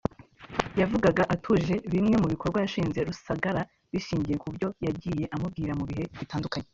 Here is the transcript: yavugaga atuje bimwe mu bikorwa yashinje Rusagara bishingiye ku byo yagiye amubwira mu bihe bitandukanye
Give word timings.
yavugaga 0.79 1.23
atuje 1.33 1.73
bimwe 1.91 2.15
mu 2.21 2.27
bikorwa 2.33 2.57
yashinje 2.63 2.99
Rusagara 3.09 3.61
bishingiye 3.91 4.37
ku 4.43 4.47
byo 4.55 4.67
yagiye 4.85 5.25
amubwira 5.35 5.71
mu 5.79 5.85
bihe 5.89 6.03
bitandukanye 6.19 6.67